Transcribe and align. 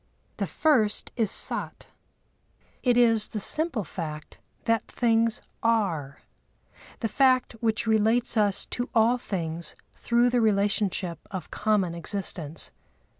The 0.37 0.47
first 0.47 1.11
is 1.15 1.29
Sat; 1.29 1.85
it 2.81 2.97
is 2.97 3.27
the 3.27 3.39
simple 3.39 3.83
fact 3.83 4.39
that 4.65 4.87
things 4.87 5.43
are, 5.61 6.23
the 7.01 7.07
fact 7.07 7.53
which 7.59 7.85
relates 7.85 8.35
us 8.35 8.65
to 8.73 8.89
all 8.95 9.19
things 9.19 9.75
through 9.93 10.31
the 10.31 10.41
relationship 10.41 11.19
of 11.29 11.51
common 11.51 11.93
existence. 11.93 12.71